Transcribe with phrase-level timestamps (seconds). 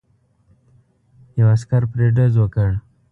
[1.39, 2.69] یو عسکر پرې ډز وکړ.